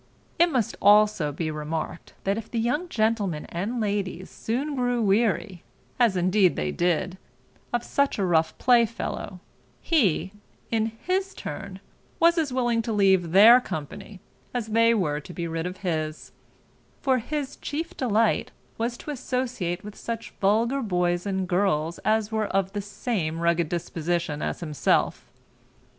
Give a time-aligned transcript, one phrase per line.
[0.39, 5.61] It must also be remarked, that if the young gentlemen and ladies soon grew weary,
[5.99, 7.19] as indeed they did,
[7.71, 9.41] of such a rough play fellow,
[9.79, 10.31] he,
[10.71, 11.79] in his turn,
[12.19, 14.19] was as willing to leave their company,
[14.55, 16.31] as they were to be rid of his;
[17.03, 18.49] for his chief delight
[18.79, 23.69] was to associate with such vulgar boys and girls as were of the same rugged
[23.69, 25.29] disposition as himself.